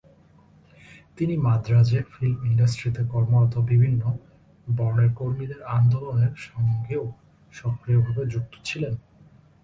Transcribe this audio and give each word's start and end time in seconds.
তিনি 1.17 1.33
মাদ্রাজে 1.37 1.99
ফিল্ম 2.13 2.39
ইন্ডাস্ট্রিতে 2.45 3.01
কর্মরত 3.11 3.53
বিভিন্ন 3.69 4.01
বর্ণের 4.67 5.11
কর্মীদের 5.13 5.61
আন্দোলনের 5.77 6.33
সঙ্গেও 6.47 7.05
সক্রিয়ভাবে 7.51 8.23
যুক্ত 8.25 8.53
ছিলেন। 8.63 8.93